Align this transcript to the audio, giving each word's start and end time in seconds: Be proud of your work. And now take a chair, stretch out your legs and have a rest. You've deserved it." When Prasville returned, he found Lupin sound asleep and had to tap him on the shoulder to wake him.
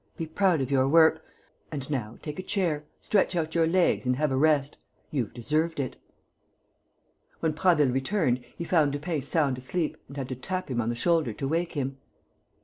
Be 0.17 0.25
proud 0.25 0.61
of 0.61 0.71
your 0.71 0.87
work. 0.87 1.23
And 1.71 1.87
now 1.91 2.17
take 2.23 2.39
a 2.39 2.41
chair, 2.41 2.85
stretch 3.01 3.35
out 3.35 3.53
your 3.53 3.67
legs 3.67 4.03
and 4.03 4.15
have 4.15 4.31
a 4.31 4.35
rest. 4.35 4.77
You've 5.11 5.31
deserved 5.31 5.79
it." 5.79 5.95
When 7.39 7.53
Prasville 7.53 7.93
returned, 7.93 8.43
he 8.57 8.63
found 8.63 8.93
Lupin 8.93 9.21
sound 9.21 9.59
asleep 9.59 9.97
and 10.07 10.17
had 10.17 10.29
to 10.29 10.35
tap 10.35 10.71
him 10.71 10.81
on 10.81 10.89
the 10.89 10.95
shoulder 10.95 11.33
to 11.33 11.47
wake 11.47 11.73
him. 11.73 11.97